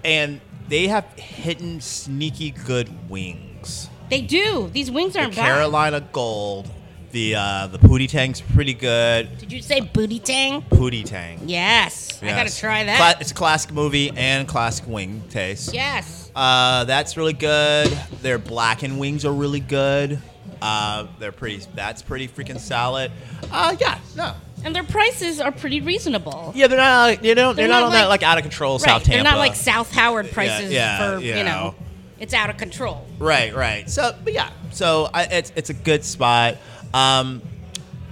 [0.05, 3.89] and they have hidden sneaky good wings.
[4.11, 4.69] They do.
[4.73, 5.45] These wings aren't bad.
[5.47, 6.71] Carolina Gold,
[7.13, 9.37] the uh, the Pootie Tang's pretty good.
[9.39, 10.63] Did you say booty tang?
[10.63, 11.41] Pootie Tang.
[11.47, 12.23] Yes.
[12.23, 12.97] I gotta try that.
[12.97, 15.75] Cla- it's a classic movie and classic wing taste.
[15.75, 16.31] yes.
[16.35, 17.89] Uh, that's really good.
[18.23, 20.21] Their blackened wings are really good.
[20.63, 21.65] Uh, they're pretty.
[21.75, 23.13] That's pretty freaking solid.
[23.51, 24.35] Uh, yeah, no.
[24.65, 26.53] And their prices are pretty reasonable.
[26.55, 27.25] Yeah, they're not.
[27.25, 28.81] You know, they're, They're not, not on that like- like out of control right.
[28.83, 29.11] South Tampa.
[29.23, 31.75] They're not like South Howard prices yeah, for you you know, know.
[32.19, 33.07] it's out of control.
[33.19, 33.89] Right, right.
[33.89, 36.57] So, but yeah, so I, it's it's a good spot.
[36.95, 37.43] Um,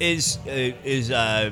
[0.00, 0.50] is uh,
[0.84, 1.50] is uh,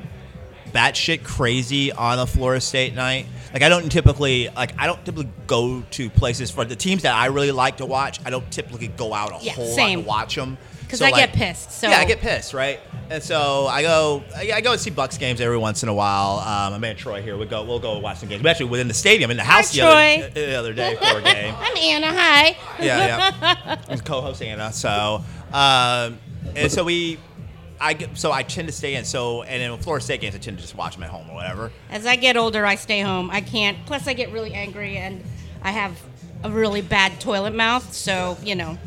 [0.71, 3.25] batshit crazy on a Florida State night?
[3.53, 7.15] Like I don't typically like I don't typically go to places for the teams that
[7.15, 8.19] I really like to watch.
[8.25, 9.99] I don't typically go out a Yeah, whole same.
[9.99, 10.57] lot to watch them
[10.99, 12.79] 'Cause I get pissed, so- yeah, I get pissed, right?
[13.09, 16.39] And so I go, I, go and see Bucs games every once in a while.
[16.39, 18.41] Um, my man Troy here, we go, we'll go watch some games.
[18.41, 19.81] We actually within the stadium in the house the.
[19.81, 22.07] Other, the other day for a game I'm Anna.
[22.07, 22.57] Hi.
[22.81, 23.75] yeah, yeah.
[23.89, 24.73] I'm co-host Anna.
[24.73, 26.17] So, um,
[26.55, 27.19] and so we,
[27.79, 29.05] I so I tend to stay in.
[29.05, 31.35] So, and in Florida State games, I tend to just watch them at home or
[31.35, 31.71] whatever.
[31.91, 33.29] As I get older, I stay home.
[33.29, 33.77] I can't.
[33.85, 35.23] Plus, I get really angry, and
[35.61, 35.95] I have
[36.43, 37.93] a really bad toilet mouth.
[37.93, 38.77] So you know,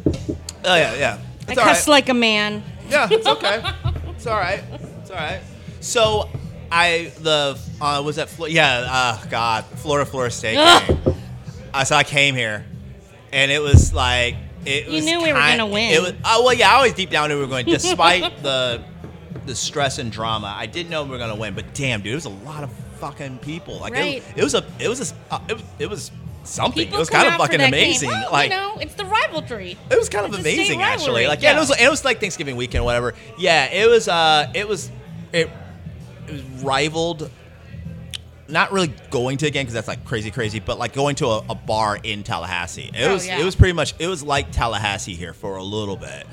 [0.64, 1.18] Oh yeah, yeah.
[1.50, 1.92] I all cuss right.
[1.92, 2.62] like a man.
[2.88, 3.62] Yeah, it's okay.
[4.08, 4.62] it's all right.
[5.00, 5.40] It's all right.
[5.80, 6.28] So,
[6.72, 8.87] I the uh, was that Flo- yeah?
[8.90, 10.56] Uh, God, Florida Florida State.
[11.72, 12.64] Uh, so I came here,
[13.32, 15.04] and it was like it You was.
[15.04, 15.92] knew we were kind- gonna win.
[15.92, 16.12] It was.
[16.24, 16.70] Oh well, yeah.
[16.70, 18.82] I always deep down knew we were going, despite the
[19.46, 20.54] the stress and drama.
[20.56, 22.70] I didn't know we were gonna win, but damn, dude, it was a lot of
[22.98, 23.78] fucking people.
[23.78, 24.16] Like Right.
[24.16, 26.11] it, it was a it was a it, was- it was
[26.44, 26.85] something.
[26.85, 28.11] People it was kind of fucking amazing.
[28.11, 29.77] Well, like you know, it's the rivalry.
[29.90, 31.27] it was kind of It's amazing, actually.
[31.27, 31.57] Like, yeah, yeah.
[31.57, 31.81] it was.
[31.81, 33.14] It was like Thanksgiving weekend, or whatever.
[33.38, 34.09] Yeah, it was.
[34.09, 34.90] Uh, it was.
[35.33, 35.51] It,
[36.27, 37.31] it was rivaled.
[38.51, 41.38] Not really going to again because that's like crazy, crazy, but like going to a,
[41.51, 42.90] a bar in Tallahassee.
[42.94, 43.27] It Oh, was.
[43.27, 43.38] yeah.
[43.38, 43.94] It was pretty much.
[43.98, 46.27] It was like Tallahassee here for a little bit.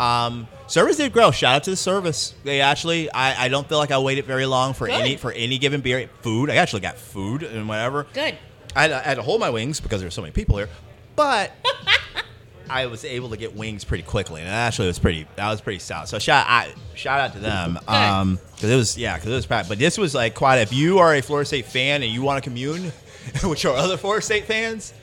[0.00, 1.30] Um, service did grow.
[1.30, 2.34] Shout out to the service.
[2.42, 3.08] They actually.
[3.12, 4.96] I, I don't feel like I waited very long for Good.
[5.00, 6.08] any for any given beer.
[6.22, 6.50] Food.
[6.50, 8.06] I actually got food and whatever.
[8.14, 8.36] Good.
[8.76, 10.68] I had, I had to hold my wings because there were so many people here,
[11.16, 11.52] but
[12.70, 15.26] I was able to get wings pretty quickly, and actually it was pretty.
[15.36, 16.08] That was pretty stout.
[16.08, 19.34] So shout I, shout out to them Um 'cause because it was yeah because it
[19.34, 19.68] was packed.
[19.68, 20.58] But this was like quite.
[20.58, 22.92] If you are a Florida State fan and you want to commune
[23.48, 24.94] with your other Florida State fans,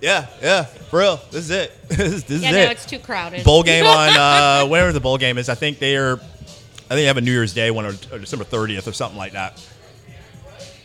[0.00, 1.72] yeah, yeah, for real, this is it.
[1.88, 2.70] this is, this Yeah, is no, it.
[2.70, 3.44] it's too crowded.
[3.44, 5.48] Bowl game on uh, whenever the bowl game is.
[5.48, 6.14] I think they are.
[6.14, 9.18] I think they have a New Year's Day one or, or December 30th or something
[9.18, 9.60] like that.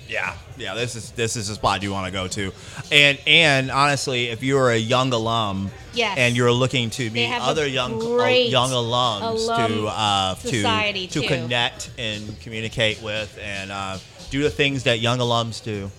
[0.08, 0.74] Yeah, yeah.
[0.76, 2.52] This is this is the spot you want to go to,
[2.92, 6.18] and and honestly, if you're a young alum, Yes.
[6.18, 11.22] and you're looking to meet other young great young alums to uh, society, to to
[11.22, 11.28] too.
[11.28, 13.98] connect and communicate with and uh,
[14.30, 15.90] do the things that young alums do.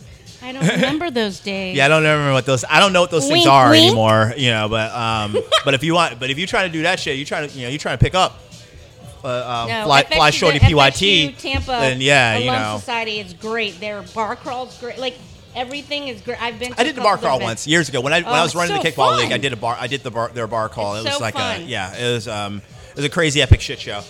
[0.43, 1.75] I don't remember those days.
[1.77, 2.65] Yeah, I don't remember what those.
[2.69, 3.87] I don't know what those things are wink.
[3.87, 4.35] anymore.
[4.37, 7.01] You know, but um, but if you want, but if you try to do that
[7.01, 8.39] shit, you trying to you know you trying to pick up.
[9.25, 10.93] Uh, um, No, fly, fly shorty the PYT.
[10.93, 12.77] FSU Tampa then yeah, you know.
[12.79, 13.81] Society is great.
[13.81, 14.99] Their bar crawl's great.
[14.99, 15.17] Like
[15.55, 16.41] everything is great.
[16.43, 16.73] I've been.
[16.73, 18.43] To I did a the bar crawl once years ago when I when Oh, I
[18.43, 19.33] was running so the kickball league.
[19.33, 19.77] I did a bar.
[19.81, 20.97] I did the bar their bar crawl.
[20.97, 21.97] It's it was so like a yeah.
[21.97, 22.61] It was um
[22.91, 24.03] it was a crazy epic shit show.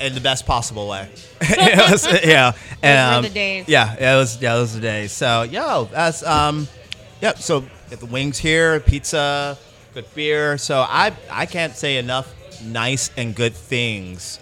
[0.00, 1.08] In the best possible way.
[1.40, 2.52] was, yeah.
[2.82, 3.68] And, um, the days.
[3.68, 5.12] Yeah, it was yeah, those were the days.
[5.12, 6.66] So yo, that's um
[7.22, 9.56] yep, so get the wings here, pizza,
[9.94, 10.58] good beer.
[10.58, 14.40] So I I can't say enough nice and good things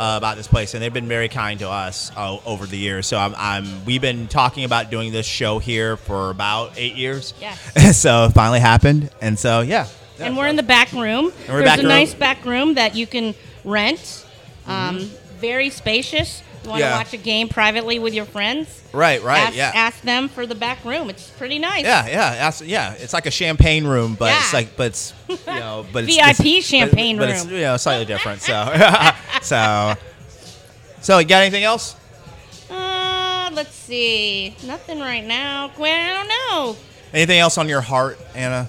[0.00, 3.06] uh, about this place, and they've been very kind to us uh, over the years.
[3.06, 7.34] So I'm, I'm we've been talking about doing this show here for about eight years.
[7.40, 7.96] Yes.
[8.00, 9.88] so it finally happened, and so yeah.
[10.18, 11.26] and we're in the back room.
[11.48, 11.88] we're There's back a room.
[11.88, 14.26] nice back room that you can rent.
[14.66, 16.42] Um, Very spacious.
[16.64, 16.96] You want to Yeah.
[16.98, 18.82] watch a game privately with your friends?
[18.92, 19.72] right, right, ask, yeah.
[19.74, 21.10] ask them for the back room.
[21.10, 21.84] It's pretty nice.
[21.84, 22.92] yeah, yeah, that's- yeah.
[22.94, 26.40] It's like a champagne room, but it's like, but it's you know, but it's VIP
[26.46, 28.40] it's- champagne but, but it's you know slightly different.
[28.42, 28.54] So,
[29.42, 29.94] so,
[31.00, 31.96] so you got anything else?
[32.70, 34.54] Uh, let's see.
[34.64, 35.68] Nothing right now.
[35.76, 36.76] Gwen, I don't know.
[37.14, 38.68] Anything else on your heart, Anna?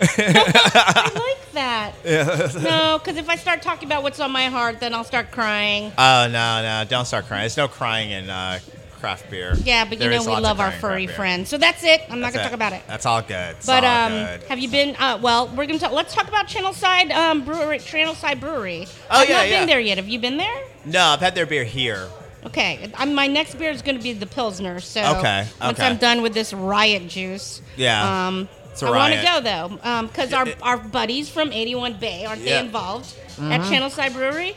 [0.00, 2.54] I like that.
[2.62, 5.92] No, because if I start talking about what's on my heart, then I'll start crying.
[5.98, 6.84] Oh no, no!
[6.88, 7.42] Don't start crying.
[7.42, 8.60] There's no crying in uh,
[8.98, 9.54] craft beer.
[9.62, 11.16] Yeah, but you There know we lots of love our crying in furry craft beer.
[11.16, 11.48] friends.
[11.50, 12.02] So that's it.
[12.08, 12.82] I'm not That's gonna talk about it.
[12.86, 13.56] That's all good.
[13.56, 14.42] It's But all um, good.
[14.44, 14.96] have you been?
[14.96, 15.92] Uh, well, we're gonna talk.
[15.92, 17.78] Let's talk about Channelside um, Brewery.
[17.78, 18.86] Channelside Brewery.
[19.10, 19.58] Oh, I've yeah, not yeah.
[19.60, 19.98] been there yet.
[19.98, 20.62] Have you been there?
[20.86, 22.08] No, I've had their beer here.
[22.46, 24.80] Okay, I'm, my next beer is going to be the Pilsner.
[24.80, 25.86] So Okay, once okay.
[25.86, 30.02] I'm done with this riot juice, Yeah, um, it's a I want to go though,
[30.06, 32.58] because our our buddies from 81 Bay aren't Yeah.
[32.58, 32.60] Mm-hmm.
[32.62, 34.54] they involved at Channelside Brewery?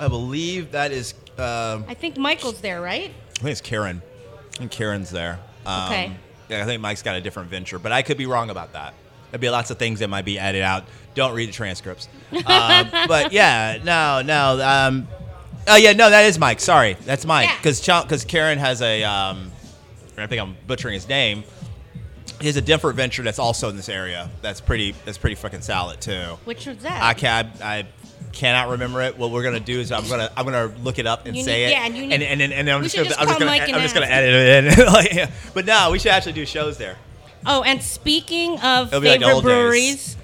[0.00, 1.14] I believe that is.
[1.38, 3.10] Um, I think Michael's there, right?
[3.36, 4.02] I think it's Karen.
[4.54, 5.38] I think Karen's there.
[5.64, 6.12] Um, Okay.
[6.48, 8.94] Yeah, I think Mike's got a different venture, but I could be wrong about that.
[9.30, 10.84] There'd be lots of things that might be added out.
[11.14, 12.08] Don't read the transcripts.
[12.32, 14.58] um, but yeah, no, no.
[14.66, 15.06] Um,
[15.68, 16.58] oh yeah, no, that is Mike.
[16.60, 17.48] Sorry, that's Mike.
[17.50, 17.56] Yeah.
[17.58, 19.04] Because because Karen has a.
[19.04, 19.52] Um,
[20.16, 21.44] I think I'm butchering his name.
[22.40, 24.30] He has a different venture that's also in this area.
[24.42, 24.94] That's pretty.
[25.04, 26.38] That's pretty fucking solid too.
[26.44, 27.02] Which was that?
[27.02, 27.86] I can I,
[28.32, 31.26] cannot remember it, what we're gonna do is I'm gonna I'm gonna look it up
[31.26, 31.70] and You say need- it.
[31.72, 33.50] yeah, and you need- and, and, and, and I'm just gonna just I'm just gonna
[33.50, 34.34] I'm just gonna edit
[34.68, 34.86] it in.
[34.92, 35.30] Like, yeah.
[35.54, 36.96] But no, we should actually do shows there.
[37.46, 39.42] Oh, and speaking of It'll be like favorite days.
[39.42, 40.16] breweries,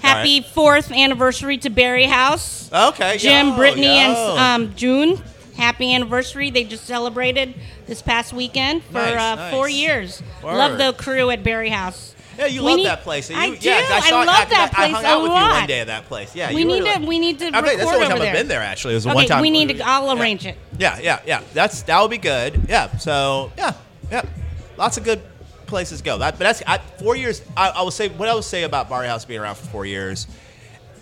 [0.00, 2.70] happy fourth anniversary to Berry House.
[2.72, 3.92] Okay, Jim, yo, Brittany, yo.
[3.92, 5.22] and um, June.
[5.56, 6.50] Happy anniversary!
[6.50, 7.54] They just celebrated
[7.86, 9.52] this past weekend for Nice, uh, nice.
[9.52, 10.22] four years.
[10.42, 10.56] Word.
[10.56, 12.14] Love the crew at Berry House.
[12.36, 13.30] Yeah, you We love need- that place.
[13.30, 13.70] You, I yeah, do.
[13.82, 15.66] 'cause I, I saw, love that I, I place hung a out with you one
[15.68, 16.34] day at that place.
[16.34, 18.04] Yeah, We you need really to- we need to I think that's the record only
[18.06, 18.34] time over I've there.
[18.34, 18.60] been there.
[18.62, 19.40] Actually, it was Okay, one time.
[19.40, 19.80] we need to.
[19.86, 20.58] I'll arrange it.
[20.76, 21.42] Yeah, yeah, yeah.
[21.52, 22.60] That's that would be good.
[22.68, 22.96] Yeah.
[22.98, 23.74] So yeah,
[24.10, 24.22] yeah.
[24.76, 25.22] Lots of good
[25.66, 26.18] places go.
[26.18, 27.40] That, but that's I, four years.
[27.56, 29.86] I, I will say what I would say about Barry House being around for four
[29.86, 30.26] years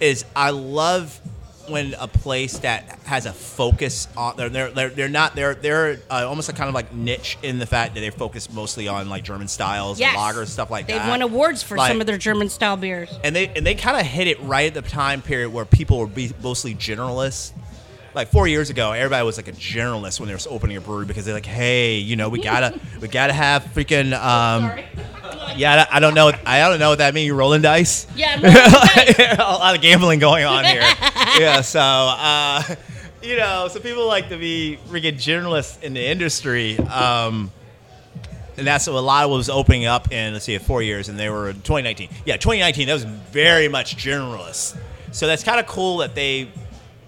[0.00, 1.18] is I love
[1.68, 6.26] when a place that has a focus on they're they're they're, not they're they're uh,
[6.26, 9.22] almost a kind of like niche in the fact that they focus mostly on like
[9.24, 10.16] German styles Yes.
[10.16, 10.98] and lagers stuff like that.
[11.00, 13.08] They've won awards for Like- some of their German style beers.
[13.22, 15.98] and they and they kind of hit it right at the time period where people
[15.98, 17.52] were be mostly generalists.
[18.14, 21.06] Like four years ago, everybody was like a generalist when they were opening a brewery
[21.06, 24.78] because they're like, hey, you know, we gotta we gotta have freaking um,
[25.56, 27.26] yeah, I don't know, I don't know what that means.
[27.26, 28.06] You're rolling dice?
[28.14, 29.18] Yeah, I'm rolling dice.
[29.38, 30.82] a lot of gambling going on here.
[31.38, 32.62] yeah, so uh,
[33.22, 36.78] you know, so people like to be freaking generalists in the industry.
[36.78, 37.50] Um,
[38.56, 41.08] and that's what a lot of what was opening up in let's see, four years,
[41.08, 42.10] and they were in 2019.
[42.26, 42.86] Yeah, 2019.
[42.86, 44.76] That was very much generalist.
[45.12, 46.50] So that's kind of cool that they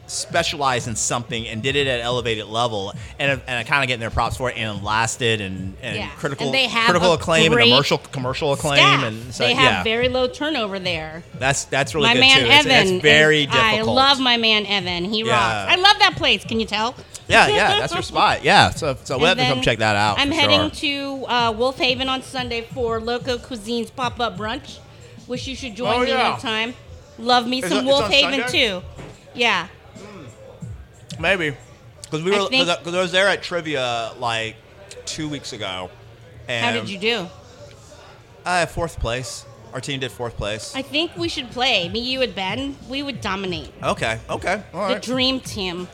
[0.06, 3.88] specialized in something and did it at an elevated level, and and I kind of
[3.88, 7.12] getting their props for it, and lasted, and and Yeah, critical and they have critical
[7.14, 9.02] acclaim and commercial commercial acclaim, Staff.
[9.04, 11.22] and so they have yeah, very low turnover there.
[11.38, 12.46] that's that's really my good man too.
[12.70, 12.94] Evan.
[12.94, 13.64] it's very is- difficult.
[13.64, 15.04] I love my man Evan.
[15.06, 15.32] He Yeah.
[15.32, 15.72] rocks.
[15.72, 16.44] I love that place.
[16.44, 16.94] Can you tell?
[17.26, 18.44] Yeah, yeah, that's your spot.
[18.44, 20.18] Yeah, so so we'll have to come check that out.
[20.18, 21.20] I'm heading sure.
[21.22, 24.78] to uh, Wolf Haven on Sunday for Loco Cuisine's pop up brunch.
[25.26, 26.32] Wish you should join Oh, me yeah.
[26.32, 26.74] one time.
[27.18, 28.68] Love me some Wolf Haven Sunday?
[28.68, 28.82] too.
[29.34, 29.68] Yeah.
[31.18, 31.56] Maybe
[32.02, 34.56] because we I were because I was there at trivia like
[35.06, 35.90] two weeks ago.
[36.48, 37.26] And How did you do?
[38.44, 39.46] Uh, fourth place.
[39.72, 40.74] Our team did fourth place.
[40.76, 41.88] I think we should play.
[41.88, 42.76] Me, you, and Ben.
[42.88, 43.72] We would dominate.
[43.82, 45.88] okay, okay, all The dream team.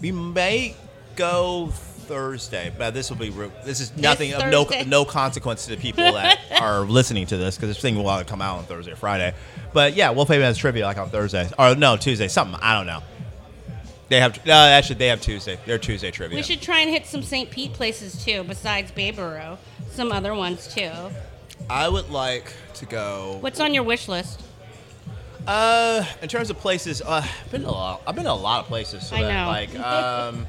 [0.00, 0.74] We may
[1.14, 1.68] go
[2.10, 3.28] Thursday, but this will be
[3.64, 7.54] this is nothing of no no consequence to the people that are listening to this
[7.54, 9.32] because this thing will come out on Thursday or Friday.
[9.72, 12.86] But yeah, we'll play has trivia like on Thursday or no Tuesday, something I don't
[12.86, 13.02] know.
[14.10, 15.58] They have no, actually they have Tuesday.
[15.66, 16.36] They're Tuesday trivia.
[16.36, 17.48] We should try and hit some St.
[17.50, 19.56] Pete places too, besides Bayboro.
[19.92, 20.90] Some other ones too.
[21.70, 23.38] I would like to go.
[23.40, 24.42] What's on your wish list?
[25.46, 28.02] Uh, in terms of places, uh, I've been a lot.
[28.06, 29.06] I've been to a lot of places.
[29.06, 29.48] So I that, know.
[29.48, 30.46] Like, um,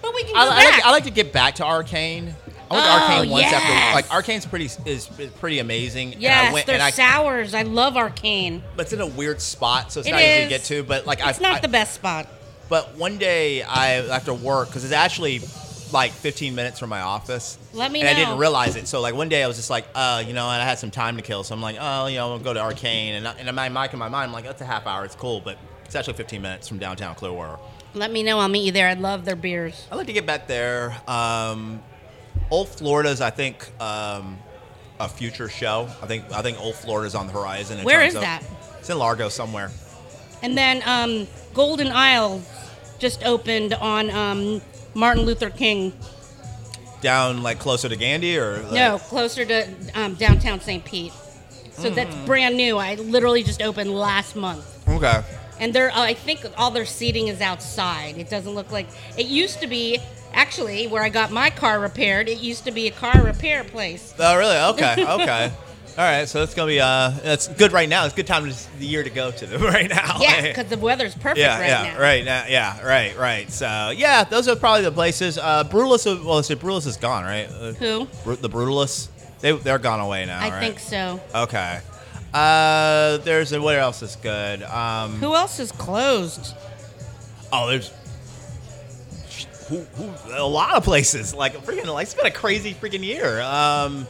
[0.00, 2.28] But we can go I, I, like, I like to get back to Arcane.
[2.70, 3.54] I went to Oh, Arcane once yes.
[3.54, 3.94] after.
[3.96, 5.06] Like, Arcane's pretty is, is
[5.40, 6.14] pretty amazing.
[6.14, 7.54] and I yes, went, they're and I, sours.
[7.54, 8.62] I love Arcane.
[8.76, 10.82] but it's in a weird spot, so it's It not easy to get to.
[10.84, 12.28] But like, It's I, not I, the best spot.
[12.68, 15.40] But one day I after work because it's actually
[15.92, 17.56] like 15 minutes from my office.
[17.72, 18.08] Let me know.
[18.08, 18.88] and I didn't realize it.
[18.88, 20.90] So like one day I was just like, uh, you know, and I had some
[20.90, 23.32] time to kill, so I'm like, oh, you know, I'll go to Arcane, and I,
[23.34, 25.40] and in my mic in my mind, I'm like, that's a half hour, it's cool,
[25.40, 27.58] but it's actually 15 minutes from downtown Clearwater.
[27.94, 28.40] Let me know.
[28.40, 28.88] I'll meet you there.
[28.88, 29.86] I love their beers.
[29.92, 30.96] I'd like to get back there.
[31.06, 31.80] Um,
[32.50, 34.36] Old Florida's, I think, um,
[34.98, 35.88] a future show.
[36.02, 37.78] I think I think Old Florida's on the horizon.
[37.78, 38.42] in Where terms is of- that?
[38.80, 39.70] It's in Largo somewhere.
[40.44, 42.42] And then um, Golden Isle
[42.98, 44.60] just opened on um,
[44.92, 45.94] Martin Luther King.
[47.00, 50.84] Down like closer to Gandy or like, No, closer to um, downtown St.
[50.84, 51.14] Pete.
[51.72, 52.26] So that's Hmm.
[52.26, 52.76] brand new.
[52.76, 54.86] I literally just opened last month.
[54.86, 55.22] Okay.
[55.58, 58.18] And they're, uh, I think all their seating is outside.
[58.18, 59.98] It doesn't look like it used to be.
[60.34, 64.12] Actually, where I got my car repaired, it used to be a car repair place.
[64.18, 64.56] Oh, really?
[64.56, 65.06] Okay.
[65.06, 65.52] Okay.
[65.96, 66.28] All right.
[66.28, 68.04] So it's gonna be uh, it's good right now.
[68.04, 70.18] It's a good time of the year to go to them right now.
[70.20, 72.00] Yeah, because the weather's perfect yeah, right yeah, now.
[72.00, 73.50] right now, yeah, right, right.
[73.50, 75.38] So yeah, those are probably the places.
[75.38, 77.48] Uh, Brutalis, well, let's see, Brutalis is gone, right?
[77.48, 78.08] Uh, Who?
[78.24, 79.08] Bru- the Brutalis,
[79.40, 80.60] they they're gone away now, I right?
[80.60, 81.20] think so.
[81.32, 81.80] Okay.
[82.32, 84.64] Uh, there's a, what else is good?
[84.64, 86.54] Um, Who else is closed?
[87.52, 87.92] oh, there's
[89.68, 91.32] who, who, a lot of places.
[91.34, 93.40] Like freaking, like it's been a crazy freaking year.
[93.42, 94.06] Um,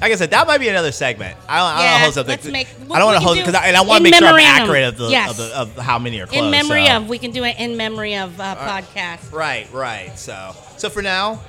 [0.00, 1.36] like I said, that might be another segment.
[1.48, 2.26] I don't, I don't Yeah, want to host up.
[2.28, 3.98] let's the, make- I don't want to can host do because I, and I want
[3.98, 5.30] to make sure I'm accurate of the, Yes.
[5.30, 6.44] of, the of how many are closed.
[6.44, 6.96] in memory so.
[6.98, 9.32] of, we can do it in memory of uh, podcast.
[9.32, 10.16] Right, right.
[10.18, 11.40] So, so for now,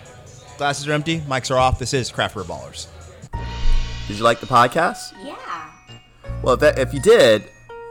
[0.58, 1.78] glasses are empty, mics are off.
[1.80, 2.88] This is Craft Beer Ballers.
[4.08, 5.14] Did you like the podcast?
[5.24, 5.36] Yeah.
[6.42, 7.44] Well, if, that, if you did,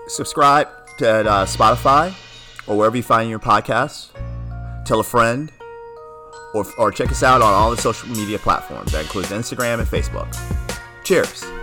[0.09, 2.15] subscribe to uh, Spotify
[2.67, 4.09] or wherever you find your podcasts.
[4.87, 5.53] Tell a friend,
[6.57, 8.93] or, or check us out on all the social media platforms.
[8.93, 10.33] That includes Instagram and Facebook.
[11.05, 11.56] Cheers.